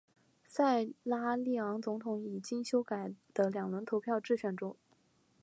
[0.47, 4.75] 塞拉利昂总统以经修改的两轮投票制选出。